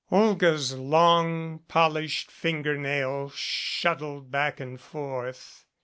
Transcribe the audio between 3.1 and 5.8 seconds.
shuttled back and forth.